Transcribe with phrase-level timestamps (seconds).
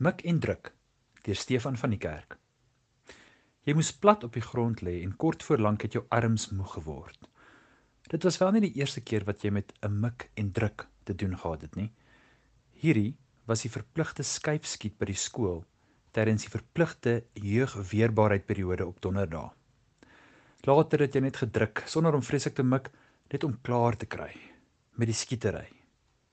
[0.00, 0.72] Mik en druk
[1.22, 2.38] deur Stefan van die Kerk.
[3.62, 6.72] Jy moes plat op die grond lê en kort voor lank het jou arms moeg
[6.72, 7.28] geword.
[8.10, 11.14] Dit was wel nie die eerste keer wat jy met 'n mik en druk te
[11.14, 11.92] doen gehad het nie.
[12.72, 13.16] Hierdie
[13.46, 15.64] was die verpligte skypskiet by die skool
[16.10, 19.50] tydens die verpligte jeugweerbaarheidperiode op donderdae.
[20.66, 22.90] Later het jy net gedruk sonder om vreeslik te mik
[23.30, 24.32] net om klaar te kry
[24.98, 25.68] met die skietery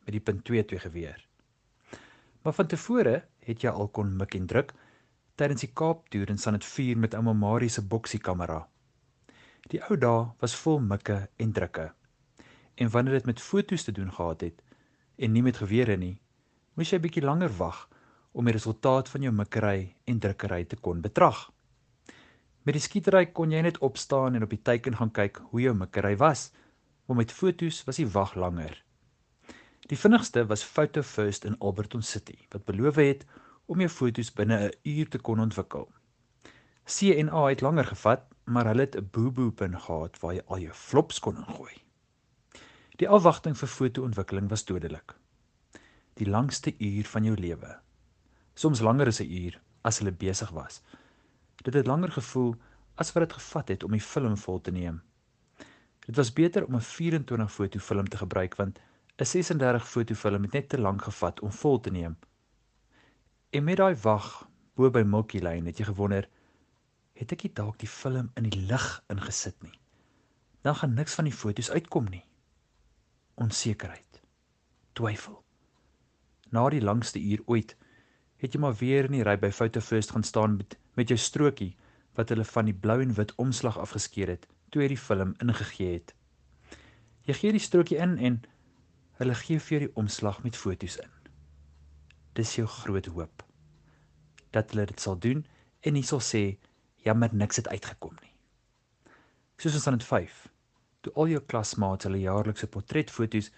[0.07, 1.19] met die .22 geweer.
[2.41, 4.71] Maar van tevore het jy al kon mik en druk
[5.37, 8.63] tydens die Kaaptoer in Sanet 4 met ouma Marie se boksie kamera.
[9.69, 11.89] Die ou dae was vol mikke en drukke.
[12.79, 14.63] En wanneer dit met fotos te doen gehad het
[15.17, 16.15] en nie met gewere nie,
[16.73, 17.83] moes jy bietjie langer wag
[18.31, 21.49] om die resultaat van jou mikkery en drukkery te kon betrag.
[22.63, 25.75] Met die skietery kon jy net opstaan en op die teiken gaan kyk hoe jou
[25.77, 26.49] mikkery was,
[27.07, 28.83] maar met fotos was die wag langer.
[29.87, 33.25] Die vinnigste was Photo First in Alberton City wat beloof het
[33.65, 35.87] om jou foto's binne 'n uur te kon ontwikkel.
[36.85, 41.19] CNA het langer gevat, maar hulle het 'n boo-boo-pin gehad waar jy al jou flops
[41.19, 41.83] kon ingooi.
[42.95, 45.15] Die afwagting vir fotoontwikkeling was dodelik.
[46.13, 47.79] Die langste uur van jou lewe.
[48.53, 50.81] Soms langer as 'n uur as hulle besig was.
[51.55, 52.55] Dit het langer gevoel
[52.95, 55.01] as wat dit gevat het om die film vol te neem.
[56.07, 58.79] Dit was beter om 'n 24 foto film te gebruik want
[59.15, 62.17] 'n 36 fotofilm het net te lank gevat om vol te neem.
[63.49, 66.29] En met daai wag bo by Milky Lane het jy gewonder,
[67.13, 69.79] het ek nie dalk die film in die lig ingesit nie.
[70.61, 72.23] Dan gaan niks van die fotos uitkom nie.
[73.33, 74.21] Onsekerheid.
[74.93, 75.43] Twyfel.
[76.49, 77.75] Na die langste uur ooit
[78.37, 81.17] het jy maar weer in die ry by Photo First gaan staan met met jou
[81.19, 81.75] strokie
[82.13, 85.97] wat hulle van die blou en wit omslag afgeskeer het toe jy die film ingegee
[85.97, 86.13] het.
[87.27, 88.41] Jy gee die strokie in en
[89.17, 91.13] Hulle gee vir jou die omslag met fotos in.
[92.37, 93.43] Dis jou groot hoop
[94.55, 95.41] dat hulle dit sal doen
[95.85, 96.41] en nie sal sê
[97.05, 98.31] jammer niks het uitgekom nie.
[99.57, 100.37] Soos ons aan dit 5.
[101.03, 103.49] Toe al jou klasmaats hulle jaarlikse portretfoto's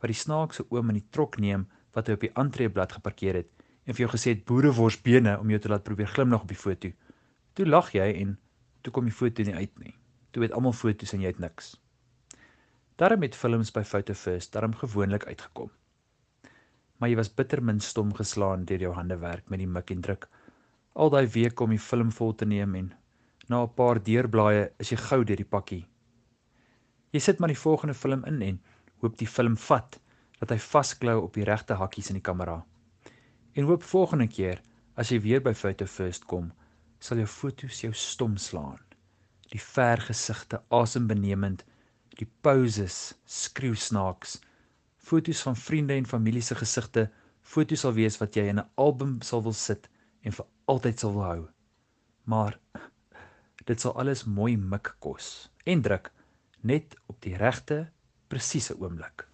[0.00, 1.66] wat die snaakse oom in die trok neem
[1.96, 3.50] wat hy op die entreeblad geparkeer het
[3.86, 6.92] en vir jou gesê het boereworsbene om jou te laat probeer glimlag op die foto.
[7.56, 8.36] Toe lag jy en
[8.84, 9.96] toe kom die foto nie uit nie.
[10.36, 11.70] Toe het almal foto's en jy het niks.
[13.00, 15.70] Daarom het films by Photo First daarom gewoonlik uitgekom.
[16.98, 20.04] Maar jy was bitter min stom geslaan deur jou hande werk met die mik en
[20.04, 20.26] druk.
[20.92, 22.92] Al daai week om die film vol te neem en
[23.48, 25.86] na 'n paar deurblaaie is jy gou deur die pakkie.
[27.12, 28.60] Jy sit maar die volgende film in en
[29.00, 30.00] hoop die film vat
[30.40, 32.64] dat hy vasklou op die regte hakkies in die kamera.
[33.54, 34.60] En hoop volgende keer
[34.96, 36.52] as jy weer by Photo First kom,
[37.00, 38.85] sal jou foto's jou stom slaan.
[39.52, 41.64] Die vergesigte asembenemend
[42.18, 44.40] die poses, skreeu snaaks.
[44.96, 47.06] Fotos van vriende en familie se gesigte,
[47.42, 49.88] fotos sal wees wat jy in 'n album sal wil sit
[50.22, 51.48] en vir altyd sal wil hou.
[52.24, 52.58] Maar
[53.66, 56.12] dit sal alles mooi mik kos en druk
[56.62, 57.90] net op die regte
[58.28, 59.28] presiese oomblik.